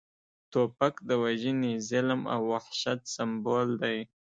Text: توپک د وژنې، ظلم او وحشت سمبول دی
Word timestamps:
توپک 0.51 0.95
د 1.09 1.11
وژنې، 1.23 1.73
ظلم 1.89 2.21
او 2.33 2.41
وحشت 2.51 3.01
سمبول 3.15 3.69
دی 3.81 3.97